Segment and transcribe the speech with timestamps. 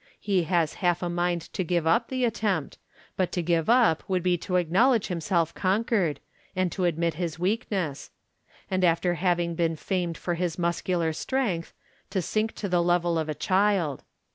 [0.19, 2.79] He has half a mind to give up the attempt j
[3.15, 6.19] but to give up would be to acknowledge himself conquered,
[6.55, 8.09] and to admit his weakness;
[8.71, 11.71] and after having been famed for his muscular strength,
[12.09, 14.03] to sink to the level of a child.